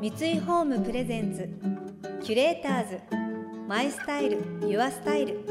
[0.00, 1.46] 三井ホームプレゼンツ
[2.24, 3.00] キュレーターズ
[3.68, 5.44] マイスタイルユアスタイル。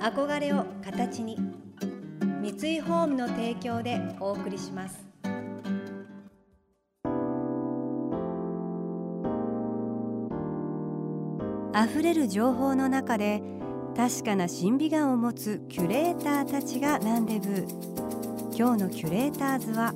[0.00, 1.38] 憧れを形に
[2.42, 5.02] 三井ホームの提供でお送りします。
[11.74, 13.42] 溢れる情報の中で
[13.96, 17.66] 確かな審美眼を持つキュレーターたちがランデブー
[18.54, 19.94] 今日のキュレーターズは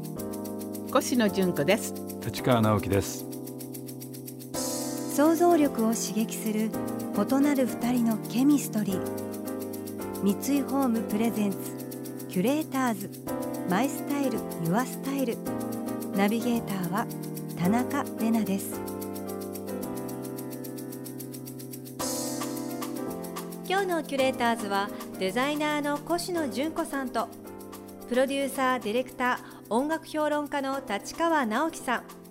[0.96, 1.92] 越野純子です。
[2.26, 3.25] 立川直樹です
[5.16, 9.00] 想像力を刺激する異なる二人のケミストリー。
[10.22, 11.56] 三井ホームプレゼンツ
[12.28, 13.10] キュレーターズ。
[13.70, 15.38] マイスタイルユアスタイル。
[16.14, 17.06] ナビゲーターは
[17.58, 18.78] 田中れなです。
[23.66, 27.28] 今日のキュレーターズはデザイナーの越野純子さんと
[28.10, 32.25] プロデューサーディレクター音楽評論家の立川直樹さん。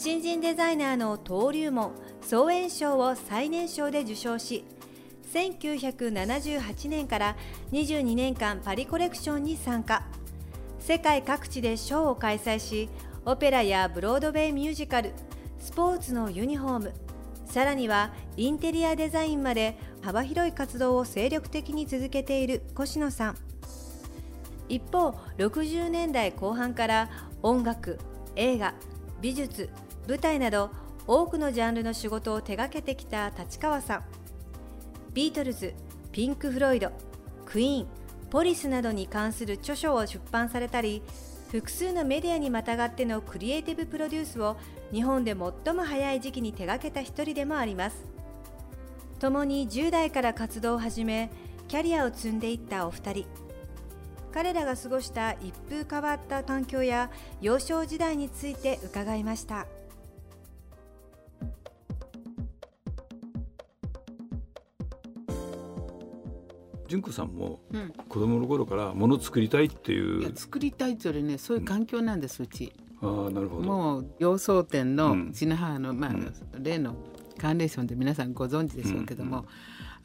[0.00, 4.64] 新人デザイナーの登竜門総演賞を最年少で受賞し
[5.34, 7.36] 1978年から
[7.72, 10.04] 22年間パリコレクションに参加。
[10.78, 12.88] 世界各地でショーを開催し
[13.24, 15.12] オペラやブロードウェイミュージカル
[15.58, 16.92] スポーツのユニフォーム
[17.44, 23.36] さらにはインテリアデザインまで幅広い活動を精力的に続けている越野さん。
[24.68, 27.10] 一方60年代後半から
[27.42, 27.98] 音楽
[28.36, 28.74] 映画
[29.20, 29.68] 美術
[30.08, 30.70] 舞台など
[31.06, 34.04] 多くのジャンルの仕事を手掛けてきた立川さん。
[35.12, 35.74] ビートルズ
[36.12, 36.90] ピンク・フロイド
[37.44, 37.86] クイーン
[38.30, 41.02] ポリスなどに関する著書を出版されたり
[41.50, 44.56] 複数のメディアにまたがってのクリエイティブプロデュースを
[44.92, 48.06] 日本で最も早い時期に手掛けた一人でもあります。
[49.18, 51.30] 共に10代から活動を始め
[51.68, 53.26] キャリアを積んでいったお二人。
[54.32, 57.10] 彼らが過ごした一風変わった環境や
[57.42, 59.66] 幼少時代について伺いました。
[66.88, 67.60] 純子さんも
[68.08, 72.72] 子供の頃からもの作りたいっていう、いや作りたいっていうよりねそういう環境なんです、うち。
[73.00, 73.62] ああなるほど。
[73.62, 75.28] もう洋装店のうん。
[75.28, 76.34] うちの母の、まあうん。
[76.58, 76.96] 例の
[77.38, 79.44] カーネーションで皆さんご存知でしょうけども、うん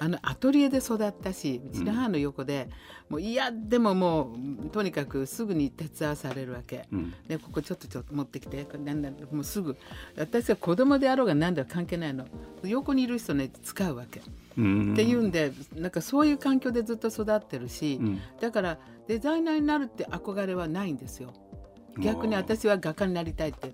[0.04, 2.68] あのアトリエで育ったしうちの母の横で、
[3.08, 6.90] もう嫌でももうとにかくすぐに手伝わされるわけ。
[6.92, 7.14] うん。
[7.26, 9.78] でここちょっとちょっと持ってきてこれなんだもうすぐ
[10.18, 12.26] 私は子供であろうが何だか関係ないの。
[12.64, 14.22] 横にいる人ね使うわけ、
[14.58, 14.92] うん。
[14.92, 18.20] っていうんでなんかそういう環境でずっと育ってるし、うん。
[18.42, 18.78] だから
[19.08, 21.32] デザイナーになるって憧れはないんですよ。
[21.98, 23.72] 逆に私は画家になりたいって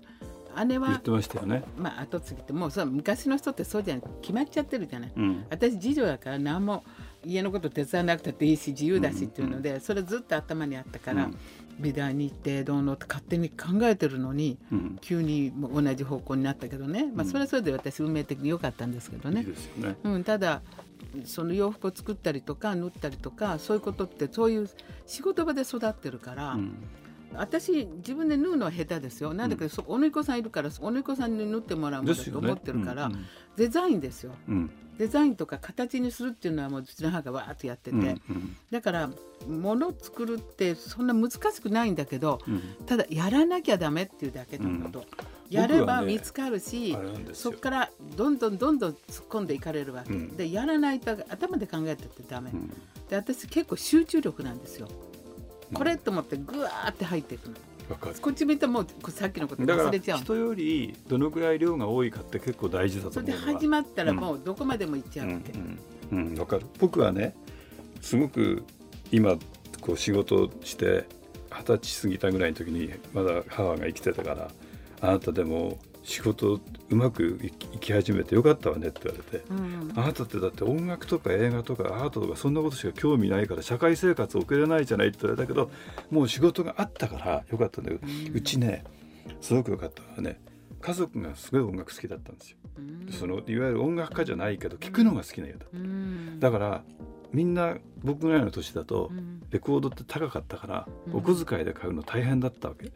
[0.66, 5.12] 姉は言ってましたよね、まあ後継ぎってもうそう昔の人ってそうじゃない決まっちゃってるじゃない。
[5.16, 5.46] うん。
[5.50, 6.84] 私次女だから何も
[7.24, 11.38] 家のこと手伝わなくたっていいし自由だしっていうので、それずっと頭にあったから、うん。
[11.78, 14.98] 美大に行ってどうのって勝手に考えてるのにうん。
[15.00, 17.30] 急に同じ方向になったけどね、まあ、うん。
[17.30, 19.42] それはそれで私運命的に良かったんですけどね。
[19.42, 19.82] いい。
[19.82, 19.96] ね。
[20.04, 20.62] うん、ただ
[21.24, 24.68] その洋服を作ったりとか縫ったりとかそういうことってそういう
[25.06, 26.74] 仕事場で育ってるから、うん
[27.34, 29.32] 私自分で縫うのは下手ですよ。
[29.34, 33.26] なんだけど、そお縫い子さんいるからお縫い子さんに縫ってもらうものだと思ってるから、うん
[33.56, 34.32] デザインですよ。
[34.48, 34.70] うん。
[34.96, 38.56] デザインとか形にするっていうのはもううちの母がわーっとやってて、うんうん。
[38.70, 39.10] だから
[39.48, 42.62] 物を作るってそんな難しくないんだけどうん。
[42.86, 45.06] ただやらなきゃダメっていうだけのこと、うん。
[45.50, 47.50] やれば見つかるし、あれなんですよ。
[47.50, 50.36] そこからどんどんどんどん突っ込んでいかれるわけ、うん。
[50.36, 52.68] でやらないと頭で考えてってダメ、うん。
[53.08, 54.88] で私結構集中力なんですよ
[55.72, 57.56] これと思ってぐわーって入っていくの。
[58.20, 65.78] こっち見てもうさっきのこと忘れちゃう人よりどのくらい量が多いかって結構大事だとそれで思うのは始まったらもうどこまでも行っちゃうわけ、うん
[66.12, 66.66] うんうんわかる。
[66.78, 67.34] 僕はね
[68.00, 68.62] すごく
[69.10, 69.36] 今
[69.80, 71.04] こう仕事をして
[71.50, 74.50] 二十歳過ぎたぐらいの時にまだ母が生きてたから
[75.00, 79.44] あなたでも仕事うまくいき始めてよかったわねって言われて。
[79.50, 85.70] うんあなたってだって音楽とか映画とかアートとかそんなことしか興味ないから社会生活送れないじゃないって言われたけど
[86.10, 88.84] もう仕事があったからよかったんだけど、うんうちね
[89.40, 90.40] すごくよかったのはね
[90.80, 92.56] 家族がすごい音楽好きだったんですよ。
[92.78, 95.66] うんそのいわゆる音楽家じゃないけど聴くのが好きな家だ。
[95.72, 96.82] うんだから
[97.32, 102.90] みんな僕ぐらいの年だとうんレコードって高かったからうんお小遣いで買うの大変だったわけ。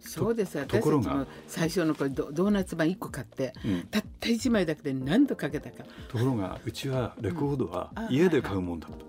[0.00, 0.52] そうです。
[0.52, 3.82] と私たちも最初の頃ドドーナツ版1個買ってうん。
[3.90, 5.84] たった1枚だけで何度かけたか。
[6.08, 8.96] ところがうちはレコードは家で買うもんだった。
[8.96, 9.04] だ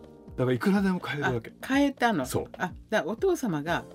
[0.46, 1.52] からいくらでも買えるあわけ。
[1.66, 2.26] 変えたの。
[2.26, 2.46] そう。
[2.58, 3.86] あだお父様が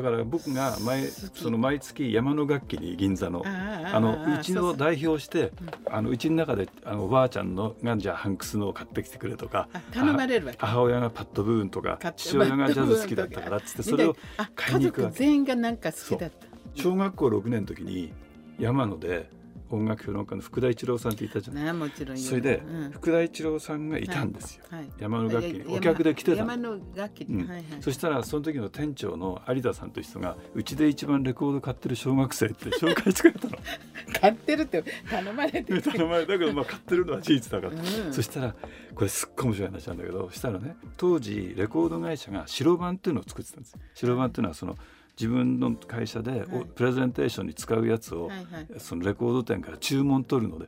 [0.00, 5.50] だから僕が毎その毎月山の楽器に銀座のああのうちの代表して
[5.90, 10.58] あのうちの中であのおばあちゃんのがじゃあハンクスのを買ってきてくれとかあ頼まれるわけ。
[10.60, 15.14] 母親がパッドブーンとか父親がジャズ好きだったからっつってそれをあ買いに行くわけ。
[15.14, 16.46] 家族全員がなんか好きだった。
[16.74, 18.12] 小学校6年の時に
[18.60, 19.28] 山野で
[19.70, 22.16] 音楽評論家の福田一郎さんっていたじゃない、ねもちろん。
[22.16, 22.90] 言うそれで、うん。
[22.90, 24.88] 福田一郎さんがいたんですよ、はい。
[24.98, 27.38] 山の楽器お客で来てた山のの楽器うん。
[27.40, 27.64] はいはい。
[27.80, 33.58] そしたらその時の店長の有田さんという人がうちで一番レコード買ってる小学生って紹介してくれたの。
[34.20, 38.12] 買ってるって頼まれてで頼まれたけど、まあ、買ってるのは事実だから、うん。
[38.12, 38.54] そしたら
[38.94, 43.76] これすっごい面白い話なんだけどしたらね当時レコード会社が白板っていうのを作ってたんです。
[43.94, 44.76] 白板っていうのはその
[45.18, 46.44] 自分の会社で
[46.76, 48.30] プレゼンテーションに使うやつを、
[48.78, 50.66] そのレコード店から注文取るので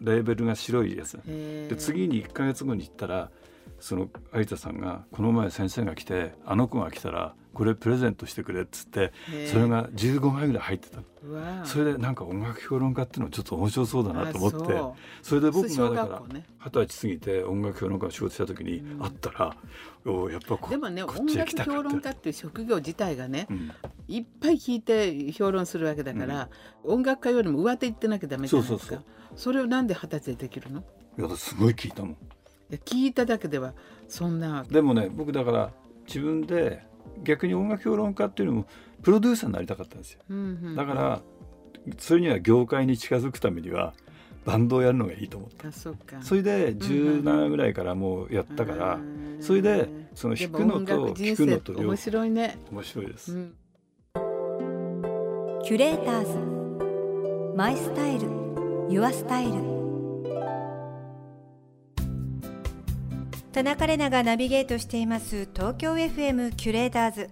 [0.00, 1.20] レーベルが白いやつ。
[1.26, 3.30] で次に1か月後に行ったら
[3.80, 9.12] その有田さんが「この前先生が来てあの子が来たらこれプレゼントしてくれ」っつって
[9.50, 11.00] それが15枚ぐらい入ってた。
[11.64, 16.22] それでなんか音楽評論家っていうのはちょっと面白そうだなと思ってあそれで僕小がだから
[16.64, 18.98] 二十歳過ぎて音楽評論家の仕事した時にうん。
[19.00, 19.56] 会ったら
[20.06, 23.70] おやっぱこでもね音楽評論家っていう職業自体がねうん。
[24.08, 26.48] いっぱい聞いて評論するわけだから、
[26.82, 29.02] 音楽家よりも上手いってなきゃダメじゃないですか。
[29.36, 30.82] それをなんで二十歳でできるの？
[31.16, 32.16] いやすごい聞いたもん
[32.70, 33.74] いや聞いただけでは
[34.08, 35.70] そんなでもね僕だから
[36.06, 36.82] 自分で
[37.22, 38.66] 逆に音楽評論家っていうのも
[39.02, 40.20] プロデューサーになりたかったんですよ。
[40.28, 41.20] うんうんだから
[41.98, 43.94] それには業界に近づくためには
[44.44, 45.68] バンドをやるのがいいと思った。
[45.68, 46.22] あそっか。
[46.22, 49.00] それで17ぐらいからもうやったから
[49.40, 53.54] それでその弾くのとでも音楽人聞くのと面白いね、面白いです、うん、
[55.64, 57.56] キュレーターズ。
[57.56, 58.40] My Style。Your
[58.90, 59.79] Style
[63.52, 67.30] 田中麗奈がナビゲートしています東京 FM キュレーターズ。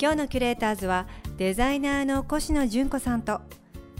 [0.00, 1.08] 今日のキュレーターズは
[1.38, 3.40] デザイナーのコシノジュンコさんと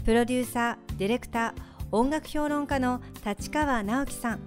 [0.05, 1.53] プロデューサーディレクター
[1.91, 4.39] 音楽評論家の立川直樹さん。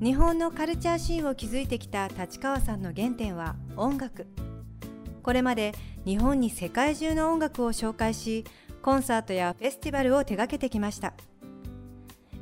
[0.00, 4.28] 日本のカルチャーシーンを築いてきた立川さんの原点は音楽。
[5.24, 5.72] これまで
[6.04, 8.44] 日本に世界中の音楽を紹介し
[8.80, 11.14] コンサートやフェスティバルを手掛けてきました。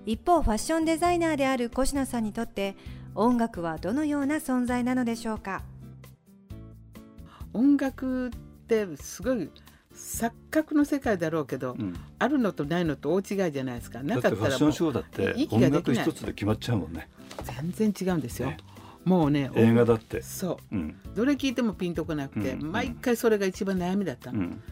[0.04, 2.76] 一方ファッションデザイナーである越野さんにとって
[3.14, 5.62] 音楽はどのような存在なのでしょうか？
[7.52, 8.30] 音楽っ
[8.68, 9.50] てすごい
[9.94, 11.94] 錯覚の世界だろうけど、うん。
[12.18, 13.98] あるのとないのと大違いじゃないですか。
[13.98, 17.08] だなかってファッショったらもうンショーだって息音楽一つで決まっちゃうもんね。
[17.72, 18.58] 全然違うんですよ、ね。
[19.04, 20.22] もうね映画だって。
[20.22, 20.76] そう。
[20.76, 21.00] うん。
[21.14, 22.72] どれ聞いてもピンとこなくて、うん。
[22.72, 24.62] 毎回それが一番悩みだったの、うん。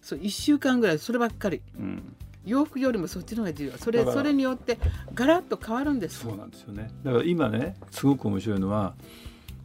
[0.00, 1.62] そう1週間ぐらいそればっかり。
[1.78, 2.16] うん
[2.48, 4.78] 洋服よりもそっちの方が重要それそれによって
[5.14, 6.20] ガラッと変わるんです。
[6.20, 6.90] そうなんですよね。
[7.04, 8.94] だから今ねすごく面白いのは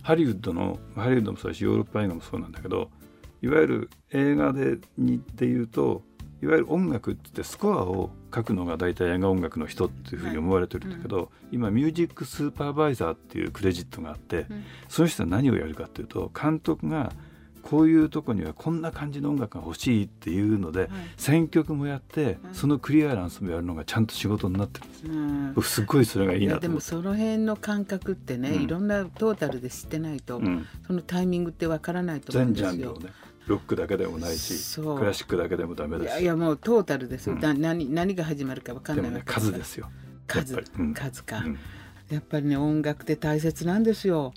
[0.01, 2.89] ハリウッドのハリウッドもそうだしヨーロッパ映画もそうなんだけど
[3.41, 6.03] いわゆる映画でにっていうと
[6.41, 14.63] いわゆる音楽って言ってスコアを書くのが大体映画音楽の人っていうふうに思われてるんだけど、今ミュージックスーパーバイザーっていうクレジットがあって、うん。
[14.89, 17.13] その人は何をやるかっていうと監督が
[17.63, 20.89] こういうとこにはこんな感じの音楽が欲しいっていうので、はい。
[21.17, 22.53] 選曲もやってうん。
[22.53, 24.87] そのクリアランスもやるのがちゃんと仕事になってる。
[24.87, 24.89] ん。
[24.91, 28.63] ですようん僕すっごいそれがいいいなでもその辺の感覚ってね、うん。
[28.63, 30.67] いろんなトータルで知ってないと、うん。
[30.85, 32.77] そのタイミングってわからないと思うん全ですよ。
[32.77, 32.99] ジャンルを。
[32.99, 33.11] ね
[33.45, 36.07] ロックだけでもないしクラシックだけでもダメだし。
[36.07, 37.41] いやいやもうトータルですよ、うん。
[37.41, 39.41] な何何が始まるかわかんないわけから。
[39.41, 39.89] 数ですよ。
[40.27, 40.63] 数。
[40.79, 40.93] うん。
[40.93, 41.57] 数か、うん。
[42.09, 44.33] やっぱりね音楽って大切なんですよ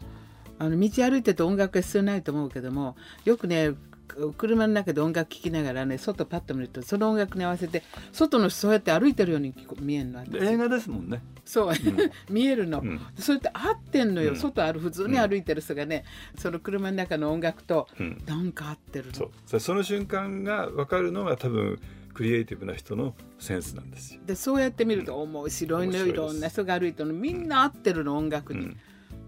[0.59, 3.75] あの道歩いてて音楽は必要ないと思うけどもよくね
[4.07, 7.83] く車の中で音楽聴きながらね外パッと見るとその音楽に合わせて
[8.13, 11.75] 外の人そうやって歩いてるように見えるの映画ですもんね、そう、ん。
[12.31, 13.01] 見えるの、うん。
[13.17, 14.37] そうやって合ってんのよ、うん。
[14.37, 16.05] 外歩普通に歩いてる人がね、
[16.39, 19.15] その車の中の音楽とうん、なんか合ってるの。
[19.15, 19.31] そう。
[19.47, 21.79] そその瞬間が分かるのが多分
[22.15, 24.21] クリエイティブな人のセンスなんですよ。
[24.27, 27.15] でそうやって見ると面白いのいろんな人が歩いてるの。
[27.15, 28.77] みんな合ってるの音楽に、うん。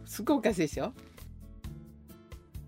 [0.04, 0.92] すごいおかしいでしょ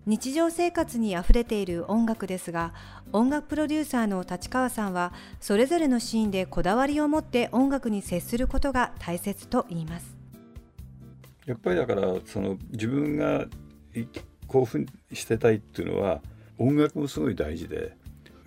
[0.07, 2.73] 日常生活にあふれている音楽ですが
[3.13, 10.17] 音楽プロデューサーの立川さんはそれぞれのシーンでこだわりを持って音楽に接することが大切と言います。
[11.45, 13.45] やっぱりだからその自分が
[13.93, 14.05] い
[14.47, 16.21] 興奮してたいっていうのは
[16.57, 17.95] 音楽もすごい大事で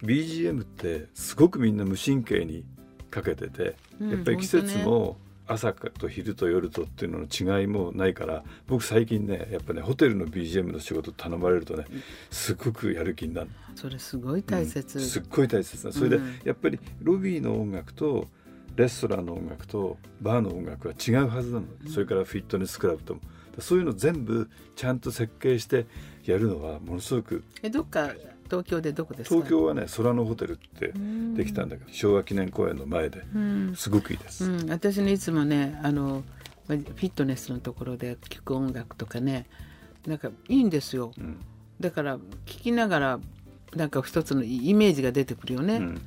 [0.02, 2.64] BGM ってすごくみんな無神経に
[3.10, 11.84] かけてて、うんやっぱり季節も朝と昼と夜とっていうのの違いもないから僕最近ねやっぱねホテルの BGM の仕事頼まれるとね
[12.30, 13.50] すごくやる気になる。
[13.74, 15.04] それすごい大切、うん。
[15.04, 18.28] すっごい大切なそれで、うんやっぱりロビーの音楽と
[18.76, 23.20] レストランの音楽とバーの音楽は違うはずなの、それからフィットネスクラブとも。
[23.60, 25.86] そういうの全部ちゃんと設計して
[26.24, 28.10] やるのはものすごくえどっか
[28.54, 29.34] 東京でどこですか？
[29.34, 31.34] 東京はね空のホテルってうん。
[31.34, 36.22] できたんだけど昭和記念公園の前でうん、すごくいいです、うん、私ねいつもねあの
[36.68, 39.46] まフィットネスのところで聴く音楽とかね
[40.06, 41.12] なんかいいんですよ。
[41.18, 41.40] うん。
[41.80, 43.20] だから聴きながら
[43.74, 46.00] なんか一つのイメージが出てくるよね、うん。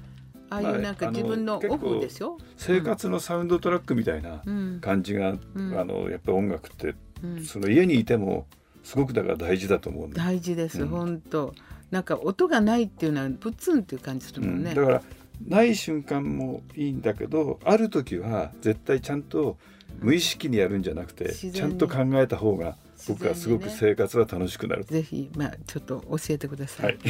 [0.49, 2.37] ああいうなんか自分のオフでしょ？
[2.55, 4.41] 生活のサウンドトラックみたいな
[4.79, 8.47] 感じが、うん、あのやっぱり音楽って、うん、その家にいても
[8.83, 11.53] すごくだから大事だと思う大事です、うん、本当
[11.91, 15.01] なんか音がないっていうのはプツンっていう感じするもんね、だから
[15.47, 19.57] ない瞬間もいいんだけどある時は絶対ちゃんと
[19.99, 22.75] 無意識にやるんじゃなくて、ちゃんと考えた方が
[23.07, 24.81] 僕はすごく生活は楽しくなる。
[24.81, 26.85] ね、ぜひまあちょっと教えてください。
[26.85, 27.09] はい、キ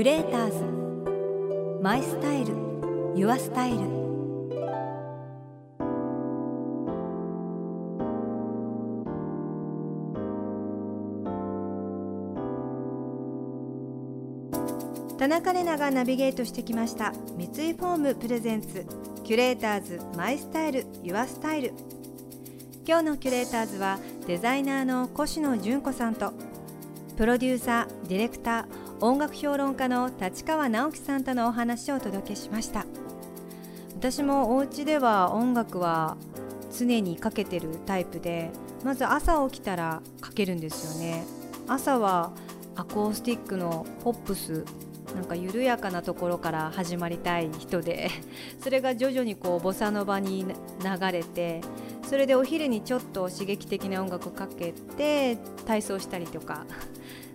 [0.00, 0.64] ュレーターズ。
[1.82, 2.54] My Style。Your
[3.14, 3.78] Style
[15.22, 17.12] 田中麗奈がナビゲートしてきました。
[17.36, 18.84] 三井ホーム presents。
[19.22, 21.74] キュレーターズ My Style Your Style。
[22.84, 26.32] 今日のキュレーターズはデザイナーのコシノジュンコさんと
[27.16, 28.66] プロデューサーディレクター
[29.00, 32.84] 音楽評論家の立川直樹さんとのお話をお届けしました。
[33.94, 36.16] 私もお家では音楽は
[36.76, 38.50] 常にかけてるタイプで
[38.82, 41.22] まず朝起きたらかけるんですよね。
[41.68, 42.32] 朝は
[42.74, 44.64] アコースティックのポップス
[45.14, 48.10] なんか緩やかなところから始まりたい人で
[48.60, 51.60] それが徐々にこうボサノバに流れて
[52.08, 56.66] それでお昼にちょっと刺激的な音楽かけて体操したりとか。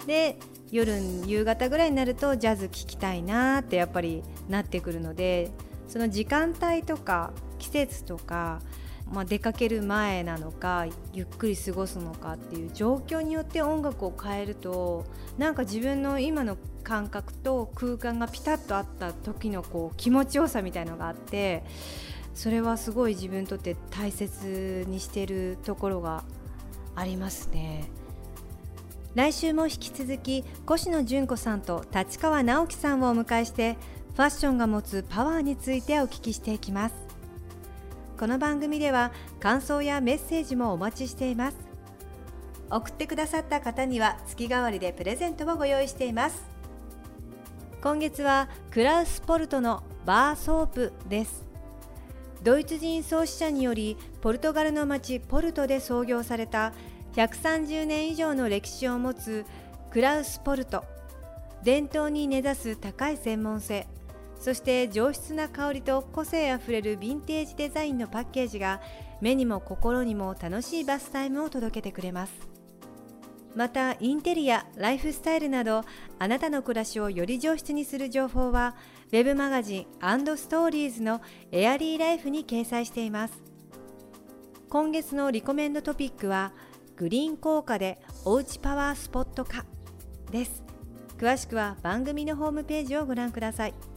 [0.06, 0.38] で
[0.72, 0.94] 夜
[1.26, 5.52] 夕方ぐらいになるとジャズ聴きたいなってやっぱりなってくるので
[5.88, 8.62] その時間帯とか季節とか
[9.12, 15.06] まあ、出かける前なのかゆっくり過ごすのかっていう状況によって音楽を変えると
[15.38, 21.64] なんか自分の今の感覚と空間がピタッとあった時のこう気持ちよさみたいのがあって
[22.34, 26.24] それはすごい自分にとって大切にしてるところが
[26.96, 27.90] ありますね。
[29.16, 33.76] 来週も引き続き越野純子さんと立川直樹さんをお迎えして
[34.14, 37.07] ファッションが持つパワーについてお聞きしていきます。
[38.18, 41.58] この番組では感想やメッセージもお待ちしています。
[42.72, 46.44] 送ってくださった方には月替わりでプレゼントをご用意しています。
[47.80, 51.46] 今月はクラウスポルトのバーソープです。
[52.42, 56.74] ドイツ人創始者によりポルトガルの町ポルトで創業された
[57.14, 59.46] 130年以上の歴史を持つ
[59.92, 60.84] クラウスポルト。
[61.62, 63.86] 伝統に根ざす高い専門性。
[64.40, 68.82] そして上質な香りと個性あふれるヴィンテージデザインのパッケージが
[69.20, 72.34] 目にも心にも楽しいバスタイムを届けてくれます。
[73.56, 75.84] またインテリアライフスタイルなど
[76.20, 78.76] あなたの暮らしをより上質にする情報は
[79.12, 79.86] web マガジン
[80.38, 83.42] ストーリーズのエアリーライフに掲載しています。
[84.70, 86.54] 今月のリコメンドトピックは
[86.98, 89.66] グリーン効果でおうちパワースポット化
[90.30, 90.64] です。
[91.18, 93.97] 詳しくは番組のホームページをご覧ください。